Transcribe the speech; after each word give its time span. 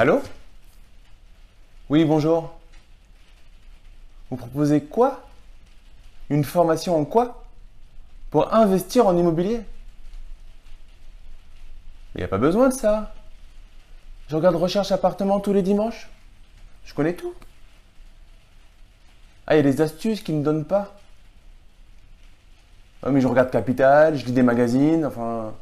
Allô 0.00 0.22
Oui, 1.90 2.06
bonjour. 2.06 2.54
Vous 4.30 4.36
proposez 4.38 4.82
quoi? 4.82 5.20
Une 6.30 6.42
formation 6.42 6.98
en 6.98 7.04
quoi? 7.04 7.44
Pour 8.30 8.54
investir 8.54 9.06
en 9.06 9.14
immobilier? 9.14 9.60
Il 12.14 12.18
n'y 12.18 12.24
a 12.24 12.28
pas 12.28 12.38
besoin 12.38 12.70
de 12.70 12.72
ça. 12.72 13.12
Je 14.28 14.36
regarde 14.36 14.56
recherche 14.56 14.90
appartement 14.90 15.38
tous 15.38 15.52
les 15.52 15.60
dimanches. 15.60 16.08
Je 16.86 16.94
connais 16.94 17.12
tout. 17.12 17.34
Ah, 19.46 19.54
il 19.54 19.56
y 19.58 19.68
a 19.68 19.70
des 19.70 19.82
astuces 19.82 20.22
qui 20.22 20.32
ne 20.32 20.42
donnent 20.42 20.64
pas? 20.64 20.96
Ah, 23.02 23.10
mais 23.10 23.20
je 23.20 23.26
regarde 23.26 23.50
Capital, 23.50 24.16
je 24.16 24.24
lis 24.24 24.32
des 24.32 24.42
magazines, 24.42 25.04
enfin. 25.04 25.52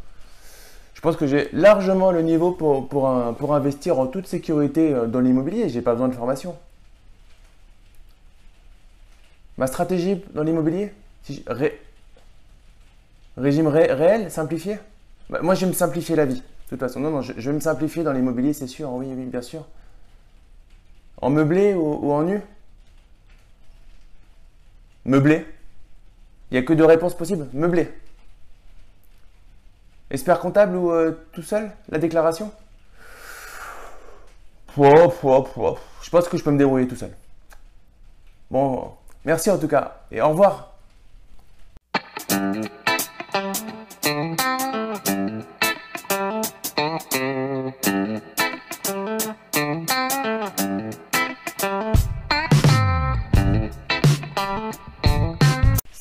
Je 0.99 1.01
pense 1.01 1.15
que 1.15 1.29
j'ai 1.29 1.49
largement 1.53 2.11
le 2.11 2.23
niveau 2.23 2.51
pour, 2.51 2.89
pour, 2.89 3.55
investir 3.55 4.01
en 4.01 4.09
toute 4.09 4.27
sécurité 4.27 4.93
euh, 4.93 5.07
dans 5.07 5.21
l'immobilier. 5.21 5.69
J'ai 5.69 5.81
pas 5.81 5.93
besoin 5.93 6.09
de 6.09 6.15
formation. 6.15 6.57
Ma 9.59 9.69
stratégie 9.69 10.21
dans 10.35 10.43
l'immobilier 10.43 10.93
Régime 13.37 13.69
réel, 13.69 14.29
simplifié? 14.33 14.81
Bah, 15.31 15.39
Moi, 15.41 15.55
je 15.55 15.61
vais 15.61 15.67
me 15.69 15.73
simplifier 15.73 16.17
la 16.17 16.27
vie. 16.27 16.43
De 16.43 16.71
toute 16.71 16.81
façon, 16.81 16.99
non, 16.99 17.11
non, 17.13 17.23
je, 17.23 17.33
vais 17.33 17.53
me 17.53 17.61
simplifier 17.61 18.03
dans 18.03 18.13
l'immobilier, 18.13 18.53
c'est 18.53 18.67
sûr. 18.67 18.91
Oui, 18.91 19.07
oui, 19.17 19.25
bien 19.27 19.43
sûr. 19.43 19.67
En 21.23 21.31
meublé 21.31 21.75
ou 21.75 22.11
en 22.11 22.25
nu? 22.25 22.43
Meublé. 25.05 25.47
Il 26.51 26.55
n'y 26.55 26.59
a 26.59 26.63
que 26.63 26.73
deux 26.73 26.85
réponses 26.87 27.15
possibles. 27.15 27.47
Meublé. 27.53 27.89
Expert 30.11 30.41
comptable 30.41 30.77
ou 30.77 30.91
euh, 30.91 31.13
tout 31.33 31.43
seul 31.43 31.71
La 31.89 31.99
déclaration? 31.99 32.51
Je 36.03 36.11
pense 36.11 36.29
que 36.29 36.39
je 36.39 36.45
peux 36.45 36.51
me 36.51 36.59
débrouiller 36.59 36.87
tout 36.87 36.97
seul. 36.97 37.11
Bon, 38.51 38.93
merci 39.25 39.51
en 39.51 39.59
tout 39.59 39.69
cas. 39.69 39.99
Et 40.11 40.21
au 40.21 40.29
revoir. 40.29 40.78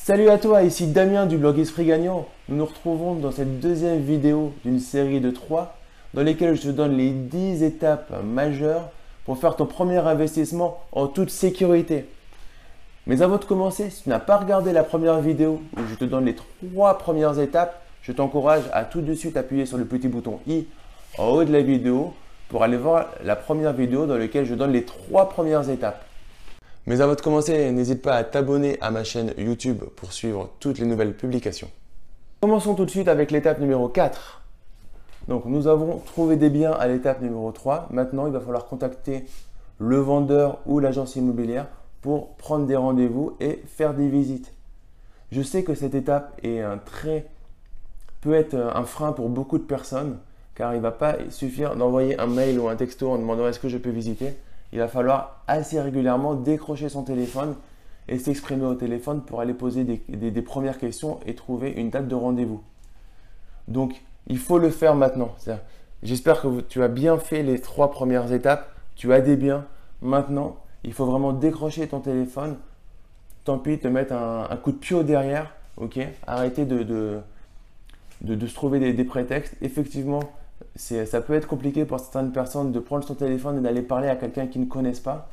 Salut 0.08 0.30
à 0.30 0.38
toi, 0.38 0.62
ici 0.62 0.86
Damien 0.86 1.26
du 1.26 1.36
blog 1.36 1.58
Esprit 1.58 1.84
Gagnant. 1.84 2.26
Nous 2.48 2.56
nous 2.56 2.64
retrouvons 2.64 3.16
dans 3.16 3.30
cette 3.30 3.60
deuxième 3.60 4.00
vidéo 4.00 4.54
d'une 4.64 4.80
série 4.80 5.20
de 5.20 5.30
3 5.30 5.76
dans 6.14 6.22
lesquelles 6.22 6.56
je 6.56 6.62
te 6.62 6.68
donne 6.68 6.96
les 6.96 7.10
10 7.10 7.62
étapes 7.62 8.10
majeures 8.24 8.88
pour 9.26 9.36
faire 9.36 9.54
ton 9.54 9.66
premier 9.66 9.98
investissement 9.98 10.80
en 10.92 11.08
toute 11.08 11.28
sécurité. 11.28 12.06
Mais 13.06 13.20
avant 13.20 13.36
de 13.36 13.44
commencer, 13.44 13.90
si 13.90 14.04
tu 14.04 14.08
n'as 14.08 14.18
pas 14.18 14.38
regardé 14.38 14.72
la 14.72 14.82
première 14.82 15.20
vidéo 15.20 15.60
où 15.76 15.80
je 15.90 15.94
te 15.94 16.06
donne 16.06 16.24
les 16.24 16.36
trois 16.36 16.96
premières 16.96 17.38
étapes, 17.38 17.78
je 18.00 18.12
t'encourage 18.12 18.62
à 18.72 18.86
tout 18.86 19.02
de 19.02 19.12
suite 19.12 19.36
appuyer 19.36 19.66
sur 19.66 19.76
le 19.76 19.84
petit 19.84 20.08
bouton 20.08 20.40
i 20.46 20.64
en 21.18 21.26
haut 21.26 21.44
de 21.44 21.52
la 21.52 21.60
vidéo 21.60 22.14
pour 22.48 22.62
aller 22.62 22.78
voir 22.78 23.08
la 23.24 23.36
première 23.36 23.74
vidéo 23.74 24.06
dans 24.06 24.16
laquelle 24.16 24.46
je 24.46 24.54
donne 24.54 24.72
les 24.72 24.86
trois 24.86 25.28
premières 25.28 25.68
étapes. 25.68 26.02
Mais 26.88 27.02
avant 27.02 27.14
de 27.14 27.20
commencer, 27.20 27.70
n'hésite 27.70 28.00
pas 28.00 28.14
à 28.14 28.24
t'abonner 28.24 28.78
à 28.80 28.90
ma 28.90 29.04
chaîne 29.04 29.34
YouTube 29.36 29.84
pour 29.94 30.14
suivre 30.14 30.48
toutes 30.58 30.78
les 30.78 30.86
nouvelles 30.86 31.14
publications. 31.14 31.68
Commençons 32.40 32.74
tout 32.74 32.86
de 32.86 32.90
suite 32.90 33.08
avec 33.08 33.30
l'étape 33.30 33.60
numéro 33.60 33.90
4. 33.90 34.40
Donc 35.28 35.44
nous 35.44 35.66
avons 35.66 35.98
trouvé 35.98 36.36
des 36.36 36.48
biens 36.48 36.72
à 36.72 36.88
l'étape 36.88 37.20
numéro 37.20 37.52
3. 37.52 37.88
Maintenant, 37.90 38.26
il 38.26 38.32
va 38.32 38.40
falloir 38.40 38.64
contacter 38.64 39.26
le 39.78 39.98
vendeur 39.98 40.60
ou 40.64 40.78
l'agence 40.80 41.14
immobilière 41.14 41.66
pour 42.00 42.28
prendre 42.36 42.64
des 42.64 42.76
rendez-vous 42.76 43.36
et 43.38 43.62
faire 43.66 43.92
des 43.92 44.08
visites. 44.08 44.54
Je 45.30 45.42
sais 45.42 45.64
que 45.64 45.74
cette 45.74 45.94
étape 45.94 46.40
est 46.42 46.60
un 46.60 46.78
très 46.78 47.26
peut 48.22 48.32
être 48.32 48.54
un 48.54 48.84
frein 48.84 49.12
pour 49.12 49.28
beaucoup 49.28 49.58
de 49.58 49.64
personnes 49.64 50.16
car 50.54 50.72
il 50.72 50.78
ne 50.78 50.82
va 50.82 50.92
pas 50.92 51.16
suffire 51.28 51.76
d'envoyer 51.76 52.18
un 52.18 52.28
mail 52.28 52.58
ou 52.58 52.66
un 52.66 52.76
texto 52.76 53.10
en 53.10 53.18
demandant 53.18 53.46
est-ce 53.46 53.60
que 53.60 53.68
je 53.68 53.76
peux 53.76 53.90
visiter 53.90 54.38
il 54.72 54.78
va 54.78 54.88
falloir 54.88 55.42
assez 55.46 55.80
régulièrement 55.80 56.34
décrocher 56.34 56.88
son 56.88 57.02
téléphone 57.02 57.56
et 58.08 58.18
s'exprimer 58.18 58.64
au 58.64 58.74
téléphone 58.74 59.22
pour 59.22 59.40
aller 59.40 59.54
poser 59.54 59.84
des, 59.84 60.42
premières 60.42 60.78
questions 60.78 61.20
et 61.26 61.34
trouver 61.34 61.70
une 61.72 61.90
date 61.90 62.08
de 62.08 62.14
rendez-vous. 62.14 62.62
Donc, 63.66 64.02
il 64.26 64.38
faut 64.38 64.58
le 64.58 64.70
faire 64.70 64.94
maintenant. 64.94 65.34
J'espère 66.02 66.40
que 66.40 66.60
tu 66.60 66.82
as 66.82 66.88
bien 66.88 67.18
fait 67.18 67.42
les 67.42 67.60
trois 67.60 67.90
premières 67.90 68.32
étapes. 68.32 68.70
Tu 68.96 69.12
as 69.12 69.20
des 69.20 69.36
biens. 69.36 69.66
Maintenant, 70.00 70.56
il 70.84 70.92
faut 70.92 71.06
vraiment 71.06 71.32
décrocher 71.32 71.86
ton 71.86 72.00
téléphone. 72.00 72.56
Tant 73.44 73.58
pis, 73.58 73.78
te 73.78 73.88
mettre 73.88 74.14
un, 74.14 74.56
coup 74.56 74.72
de 74.72 74.78
pied 74.78 75.02
derrière. 75.04 75.54
Ok? 75.76 75.98
Arrêter 76.26 76.64
de, 76.64 77.20
se 78.26 78.54
trouver 78.54 78.92
des 78.92 79.04
prétextes. 79.04 79.54
Effectivement, 79.60 80.22
ça 80.76 81.20
peut 81.20 81.34
être 81.34 81.46
compliqué 81.46 81.84
pour 81.84 82.00
certaines 82.00 82.32
personnes 82.32 82.72
de 82.72 82.78
prendre 82.78 83.04
son 83.04 83.14
téléphone 83.14 83.58
et 83.58 83.60
d'aller 83.60 83.82
parler 83.82 84.08
à 84.08 84.16
quelqu'un 84.16 84.46
qu'ils 84.46 84.62
ne 84.62 84.66
connaissent 84.66 85.00
pas. 85.00 85.28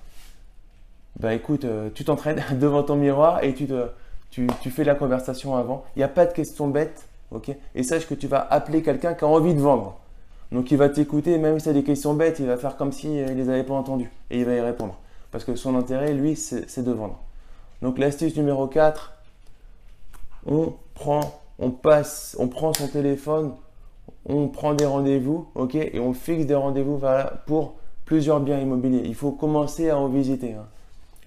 Ben 1.20 1.32
écoute, 1.32 1.64
euh, 1.66 1.90
tu 1.94 2.04
t'entraînes 2.04 2.44
devant 2.60 2.84
ton 2.84 2.96
miroir 2.96 3.44
et 3.44 3.54
tu, 3.54 3.68
tu, 4.32 4.70
fais 4.70 4.84
la 4.84 4.96
conversation 4.96 5.56
avant. 5.56 5.86
Il 5.96 6.00
n'y 6.00 6.04
a 6.04 6.10
pas 6.10 6.26
de 6.26 6.34
questions 6.34 6.68
bêtes, 6.68 7.08
ok? 7.32 7.56
Et 7.74 7.84
sache 7.84 8.08
que 8.08 8.14
tu 8.14 8.28
vas 8.28 8.46
appeler 8.50 8.82
quelqu'un 8.82 9.14
qui 9.14 9.24
a 9.24 9.28
envie 9.28 9.54
de 9.54 9.62
vendre. 9.62 10.00
Donc 10.52 10.72
il 10.72 10.78
va 10.78 10.90
t'écouter, 10.90 11.38
même 11.38 11.60
si 11.60 11.64
tu 11.64 11.70
as 11.70 11.74
des 11.74 11.84
questions 11.84 12.14
bêtes, 12.14 12.40
il 12.40 12.46
va 12.46 12.58
faire 12.58 12.76
comme 12.76 12.92
s'il 12.92 13.26
ne 13.26 13.34
les 13.34 13.50
avait 13.50 13.64
pas 13.64 13.74
entendues 13.74 14.12
et 14.30 14.40
il 14.40 14.46
va 14.46 14.54
y 14.54 14.60
répondre. 14.60 14.98
Parce 15.32 15.44
que 15.44 15.56
son 15.56 15.76
intérêt, 15.76 16.14
lui, 16.14 16.36
c'est 16.36 16.84
de 16.84 16.92
vendre. 16.92 17.20
Donc 17.82 17.98
l'astuce 17.98 18.36
numéro 18.36 18.68
4, 18.68 19.14
on 20.46 20.74
prend, 20.94 21.42
on 21.60 21.72
passe, 21.72 22.36
on 22.40 22.48
prend 22.48 22.74
son 22.74 22.88
téléphone, 22.88 23.54
on 24.26 24.48
prend 24.48 24.74
des 24.74 24.86
rendez-vous, 24.86 25.48
ok, 25.56 25.76
et 25.76 26.00
on 26.00 26.14
fixe 26.14 26.46
des 26.46 26.56
rendez-vous 26.56 27.02
pour 27.46 27.76
plusieurs 28.06 28.40
biens 28.40 28.60
immobiliers. 28.60 29.04
Il 29.06 29.16
faut 29.16 29.32
commencer 29.32 29.90
à 29.90 29.98
en 29.98 30.08
visiter. 30.08 30.54
Hein. 30.54 30.66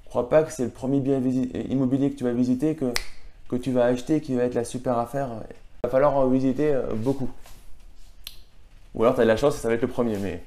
Crois 0.07 0.29
pas 0.29 0.43
que 0.43 0.53
c'est 0.53 0.65
le 0.65 0.71
premier 0.71 1.01
bien 1.01 1.21
immobilier 1.69 2.11
que 2.11 2.17
tu 2.17 2.25
vas 2.25 2.33
visiter 2.33 2.75
que, 2.75 2.93
que 3.49 3.57
tu 3.57 3.73
vas 3.73 3.85
acheter 3.85 4.21
qui 4.21 4.35
va 4.35 4.45
être 4.45 4.55
la 4.55 4.65
super 4.65 4.99
affaire. 4.99 5.29
Il 5.51 5.87
va 5.87 5.91
falloir 5.91 6.17
en 6.17 6.27
visiter 6.29 6.73
euh, 6.73 6.95
beaucoup. 6.95 7.29
Ou 8.95 9.03
alors 9.03 9.15
tu 9.15 9.21
as 9.21 9.25
de 9.25 9.29
la 9.29 9.37
chance 9.37 9.57
et 9.57 9.59
ça 9.59 9.69
va 9.69 9.75
être 9.75 9.83
le 9.83 9.89
premier. 9.89 10.17
Mais 10.19 10.43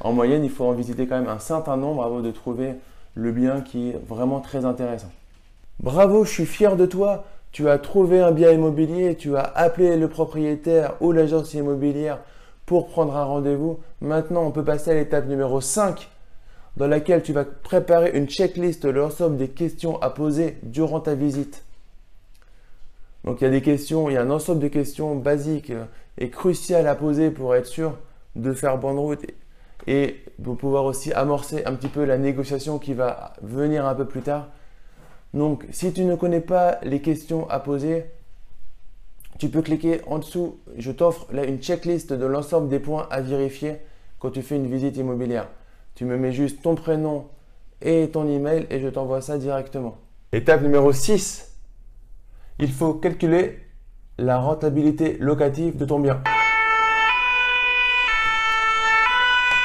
en 0.00 0.12
moyenne, 0.12 0.44
il 0.44 0.50
faut 0.50 0.64
en 0.64 0.72
visiter 0.72 1.06
quand 1.06 1.18
même 1.18 1.28
un 1.28 1.40
certain 1.40 1.76
nombre 1.76 2.04
avant 2.04 2.20
de 2.20 2.30
trouver 2.30 2.74
le 3.14 3.32
bien 3.32 3.60
qui 3.62 3.90
est 3.90 4.00
vraiment 4.06 4.40
très 4.40 4.64
intéressant. 4.64 5.10
Bravo, 5.80 6.24
je 6.24 6.30
suis 6.30 6.46
fier 6.46 6.76
de 6.76 6.86
toi 6.86 7.24
tu 7.52 7.68
as 7.68 7.78
trouvé 7.78 8.20
un 8.20 8.30
bien 8.30 8.52
immobilier, 8.52 9.16
tu 9.16 9.36
as 9.36 9.42
appelé 9.42 9.96
le 9.96 10.08
propriétaire 10.08 10.94
ou 11.00 11.12
l'agence 11.12 11.54
immobilière 11.54 12.20
pour 12.66 12.88
prendre 12.88 13.16
un 13.16 13.24
rendez-vous. 13.24 13.80
Maintenant, 14.00 14.44
on 14.44 14.52
peut 14.52 14.64
passer 14.64 14.92
à 14.92 14.94
l'étape 14.94 15.26
numéro 15.26 15.60
5 15.60 16.08
dans 16.76 16.86
laquelle 16.86 17.22
tu 17.22 17.32
vas 17.32 17.44
préparer 17.44 18.12
une 18.16 18.28
checklist 18.28 18.84
de 18.84 18.90
l'ensemble 18.90 19.36
des 19.36 19.48
questions 19.48 20.00
à 20.00 20.10
poser 20.10 20.58
durant 20.62 21.00
ta 21.00 21.14
visite. 21.14 21.64
Donc 23.24 23.40
il 23.40 23.44
y 23.44 23.46
a 23.46 23.50
des 23.50 23.60
questions, 23.60 24.08
il 24.08 24.14
y 24.14 24.16
a 24.16 24.22
un 24.22 24.30
ensemble 24.30 24.60
de 24.60 24.68
questions 24.68 25.16
basiques 25.16 25.72
et 26.16 26.30
cruciales 26.30 26.86
à 26.86 26.94
poser 26.94 27.30
pour 27.30 27.54
être 27.54 27.66
sûr 27.66 27.98
de 28.36 28.52
faire 28.52 28.78
bonne 28.78 28.98
route 28.98 29.26
et 29.86 30.22
pour 30.42 30.56
pouvoir 30.56 30.84
aussi 30.84 31.12
amorcer 31.12 31.64
un 31.66 31.74
petit 31.74 31.88
peu 31.88 32.04
la 32.04 32.18
négociation 32.18 32.78
qui 32.78 32.94
va 32.94 33.34
venir 33.42 33.86
un 33.86 33.94
peu 33.94 34.06
plus 34.06 34.22
tard 34.22 34.48
donc, 35.32 35.66
si 35.70 35.92
tu 35.92 36.04
ne 36.04 36.16
connais 36.16 36.40
pas 36.40 36.78
les 36.82 37.00
questions 37.00 37.48
à 37.48 37.60
poser, 37.60 38.06
tu 39.38 39.48
peux 39.48 39.62
cliquer 39.62 40.00
en 40.06 40.18
dessous. 40.18 40.58
Je 40.76 40.90
t'offre 40.90 41.26
une 41.32 41.62
checklist 41.62 42.12
de 42.12 42.26
l'ensemble 42.26 42.68
des 42.68 42.80
points 42.80 43.06
à 43.10 43.20
vérifier 43.20 43.76
quand 44.18 44.30
tu 44.30 44.42
fais 44.42 44.56
une 44.56 44.66
visite 44.66 44.96
immobilière. 44.96 45.48
Tu 45.94 46.04
me 46.04 46.16
mets 46.16 46.32
juste 46.32 46.62
ton 46.62 46.74
prénom 46.74 47.28
et 47.80 48.10
ton 48.10 48.28
email 48.28 48.66
et 48.70 48.80
je 48.80 48.88
t'envoie 48.88 49.20
ça 49.20 49.38
directement. 49.38 49.96
Étape 50.32 50.62
numéro 50.62 50.92
6. 50.92 51.56
Il 52.58 52.72
faut 52.72 52.94
calculer 52.94 53.60
la 54.18 54.38
rentabilité 54.38 55.16
locative 55.18 55.76
de 55.76 55.84
ton 55.84 56.00
bien. 56.00 56.22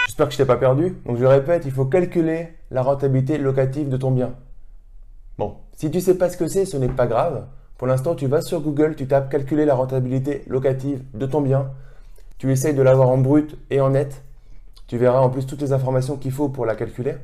J'espère 0.05 0.27
que 0.27 0.33
je 0.33 0.37
t'ai 0.37 0.45
pas 0.45 0.57
perdu. 0.57 0.95
Donc 1.05 1.17
je 1.17 1.25
répète, 1.25 1.63
il 1.65 1.71
faut 1.71 1.85
calculer 1.85 2.49
la 2.71 2.83
rentabilité 2.83 3.37
locative 3.37 3.89
de 3.89 3.97
ton 3.97 4.11
bien. 4.11 4.35
Bon, 5.37 5.55
si 5.73 5.91
tu 5.91 5.97
ne 5.97 6.01
sais 6.01 6.17
pas 6.17 6.29
ce 6.29 6.37
que 6.37 6.47
c'est, 6.47 6.65
ce 6.65 6.77
n'est 6.77 6.89
pas 6.89 7.07
grave. 7.07 7.45
Pour 7.77 7.87
l'instant, 7.87 8.15
tu 8.15 8.27
vas 8.27 8.41
sur 8.41 8.61
Google, 8.61 8.95
tu 8.95 9.07
tapes 9.07 9.29
calculer 9.29 9.65
la 9.65 9.75
rentabilité 9.75 10.43
locative 10.47 11.03
de 11.13 11.25
ton 11.25 11.41
bien. 11.41 11.71
Tu 12.37 12.51
essayes 12.51 12.73
de 12.73 12.81
l'avoir 12.81 13.09
en 13.09 13.17
brut 13.17 13.57
et 13.69 13.81
en 13.81 13.89
net. 13.91 14.23
Tu 14.87 14.97
verras 14.97 15.19
en 15.19 15.29
plus 15.29 15.45
toutes 15.45 15.61
les 15.61 15.73
informations 15.73 16.17
qu'il 16.17 16.31
faut 16.31 16.49
pour 16.49 16.65
la 16.65 16.75
calculer. 16.75 17.15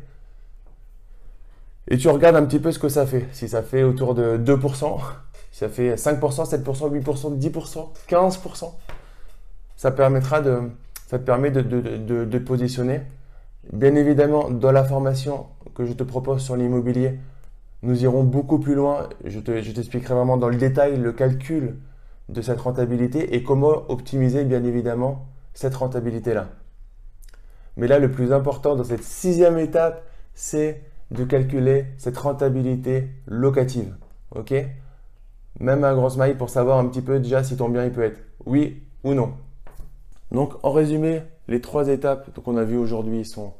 Et 1.88 1.98
tu 1.98 2.10
regardes 2.10 2.36
un 2.36 2.46
petit 2.46 2.60
peu 2.60 2.72
ce 2.72 2.80
que 2.80 2.90
ça 2.90 3.06
fait. 3.06 3.28
Si 3.32 3.48
ça 3.48 3.62
fait 3.62 3.84
autour 3.84 4.14
de 4.14 4.38
2%, 4.38 5.00
si 5.52 5.60
ça 5.60 5.70
fait 5.70 5.96
5%, 5.96 6.20
7%, 6.20 6.64
8%, 6.64 7.38
10%, 7.38 7.88
15%, 8.10 8.72
ça, 9.78 9.92
te 9.92 11.18
permet 11.18 11.52
de, 11.52 11.62
de 11.62 12.38
positionner 12.40 13.02
Bien 13.72 13.96
évidemment, 13.96 14.50
dans 14.50 14.72
la 14.72 14.84
formation 14.84 15.46
que 15.76 15.86
je 15.86 15.94
te 15.94 16.04
propose 16.04 16.42
sur 16.42 16.56
l'immobilier, 16.56 17.20
nous 17.84 18.04
irons 18.04 18.24
beaucoup 18.24 18.60
plus 18.60 18.76
loin. 18.76 19.10
Je 19.24 19.40
t'expliquerai 19.40 20.14
vraiment 20.14 20.38
dans 20.38 20.50
le 20.50 20.58
détail 20.58 20.98
le 20.98 21.12
calcul 21.12 21.78
de 22.30 22.42
cette 22.42 22.60
rentabilité 22.60 23.36
et 23.36 23.44
comment 23.44 23.90
optimiser 23.90 24.46
bien 24.46 24.64
évidemment 24.64 25.28
cette 25.54 25.76
rentabilité-là. 25.76 26.50
Mais 27.78 27.88
là, 27.88 28.00
le 28.00 28.12
plus 28.12 28.34
important 28.34 28.76
dans 28.76 28.84
cette 28.84 29.04
sixième 29.04 29.58
étape, 29.58 30.04
c'est 30.34 30.84
de 31.12 31.24
calculer 31.24 31.86
cette 31.98 32.18
rentabilité 32.18 33.10
locative. 33.28 33.96
OK? 34.36 34.54
Même 35.60 35.84
un 35.84 35.94
gros 35.94 36.10
smile 36.10 36.38
pour 36.38 36.50
savoir 36.50 36.80
un 36.80 36.88
petit 36.88 37.02
peu 37.02 37.20
déjà 37.20 37.44
si 37.44 37.58
ton 37.58 37.70
bien 37.70 37.86
il 37.86 37.92
peut 37.92 38.04
être 38.04 38.22
oui 38.46 38.84
ou 39.04 39.14
non. 39.14 39.34
Donc 40.32 40.54
en 40.64 40.72
résumé, 40.72 41.24
les 41.48 41.60
trois 41.60 41.90
étapes 41.90 42.40
qu'on 42.40 42.56
a 42.56 42.64
vues 42.64 42.78
aujourd'hui 42.78 43.26
sont 43.26 43.54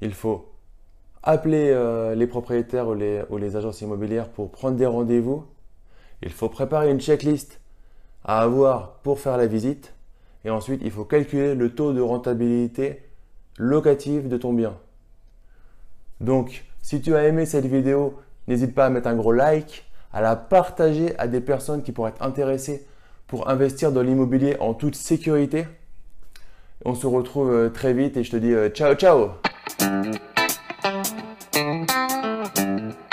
il 0.00 0.14
faut 0.14 0.50
appeler 1.22 1.70
euh, 1.70 2.14
les 2.14 2.26
propriétaires 2.26 2.88
ou 2.88 2.94
les, 2.94 3.22
ou 3.30 3.36
les 3.36 3.56
agences 3.56 3.80
immobilières 3.80 4.28
pour 4.28 4.50
prendre 4.50 4.76
des 4.76 4.86
rendez-vous. 4.86 5.44
Il 6.22 6.32
faut 6.32 6.48
préparer 6.48 6.90
une 6.90 7.00
checklist 7.00 7.60
à 8.24 8.42
avoir 8.42 8.94
pour 9.02 9.18
faire 9.20 9.36
la 9.36 9.46
visite. 9.46 9.94
Et 10.44 10.50
ensuite, 10.50 10.80
il 10.84 10.90
faut 10.90 11.04
calculer 11.04 11.54
le 11.54 11.74
taux 11.74 11.92
de 11.92 12.00
rentabilité 12.00 13.02
locative 13.58 14.28
de 14.28 14.36
ton 14.36 14.52
bien. 14.52 14.76
Donc, 16.20 16.64
si 16.82 17.00
tu 17.00 17.14
as 17.14 17.26
aimé 17.26 17.46
cette 17.46 17.66
vidéo, 17.66 18.18
n'hésite 18.48 18.74
pas 18.74 18.86
à 18.86 18.90
mettre 18.90 19.08
un 19.08 19.16
gros 19.16 19.32
like, 19.32 19.84
à 20.12 20.20
la 20.20 20.36
partager 20.36 21.16
à 21.18 21.26
des 21.28 21.40
personnes 21.40 21.82
qui 21.82 21.92
pourraient 21.92 22.10
être 22.10 22.22
intéressées 22.22 22.86
pour 23.26 23.48
investir 23.48 23.92
dans 23.92 24.02
l'immobilier 24.02 24.56
en 24.60 24.74
toute 24.74 24.96
sécurité. 24.96 25.66
On 26.84 26.94
se 26.94 27.06
retrouve 27.06 27.52
euh, 27.52 27.68
très 27.68 27.92
vite 27.92 28.16
et 28.16 28.24
je 28.24 28.30
te 28.30 28.36
dis 28.36 28.52
euh, 28.52 28.70
ciao 28.70 28.94
ciao 28.94 29.30
thank 32.30 32.80
you 32.80 33.09